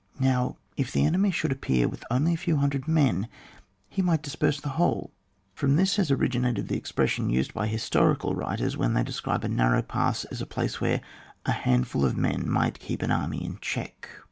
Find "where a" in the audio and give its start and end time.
10.81-11.51